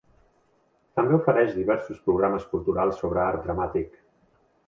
També 0.99 1.13
ofereix 1.17 1.51
diversos 1.57 2.01
programes 2.09 2.49
culturals 2.55 2.97
sobre 3.05 3.23
art 3.27 3.45
dramàtic. 3.47 3.93